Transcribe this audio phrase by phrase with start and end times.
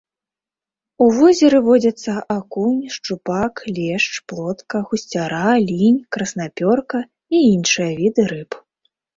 [1.07, 6.97] У возеры водзяцца акунь, шчупак, лешч, плотка, гусцяра, лінь, краснапёрка
[7.37, 8.59] і іншыя віды рыб.